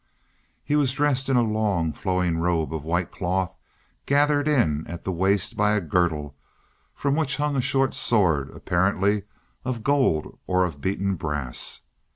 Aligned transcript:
He 0.63 0.75
was 0.75 0.93
dressed 0.93 1.29
in 1.29 1.35
a 1.37 1.43
long, 1.43 1.93
flowing 1.93 2.39
robe 2.39 2.73
of 2.73 2.83
white 2.83 3.11
cloth, 3.11 3.55
gathered 4.07 4.47
in 4.47 4.83
at 4.87 5.03
the 5.03 5.11
waist 5.11 5.55
by 5.55 5.73
a 5.75 5.79
girdle, 5.79 6.35
from 6.95 7.15
which 7.15 7.37
hung 7.37 7.55
a 7.55 7.61
short 7.61 7.93
sword, 7.93 8.49
apparently 8.49 9.25
of 9.63 9.83
gold 9.83 10.39
or 10.47 10.65
of 10.65 10.81
beaten 10.81 11.17
brass. 11.17 11.81